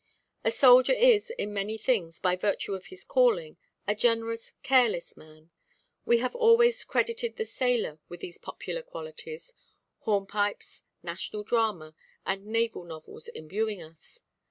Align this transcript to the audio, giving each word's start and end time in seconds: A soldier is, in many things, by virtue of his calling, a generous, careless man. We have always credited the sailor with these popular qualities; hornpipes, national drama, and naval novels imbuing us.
A 0.43 0.49
soldier 0.49 0.93
is, 0.93 1.29
in 1.29 1.53
many 1.53 1.77
things, 1.77 2.17
by 2.19 2.35
virtue 2.35 2.73
of 2.73 2.87
his 2.87 3.03
calling, 3.03 3.57
a 3.87 3.93
generous, 3.93 4.51
careless 4.63 5.15
man. 5.15 5.51
We 6.07 6.17
have 6.17 6.35
always 6.35 6.83
credited 6.83 7.35
the 7.35 7.45
sailor 7.45 7.99
with 8.09 8.19
these 8.19 8.39
popular 8.39 8.81
qualities; 8.81 9.53
hornpipes, 9.99 10.85
national 11.03 11.43
drama, 11.43 11.93
and 12.25 12.47
naval 12.47 12.83
novels 12.83 13.27
imbuing 13.27 13.79
us. 13.83 14.21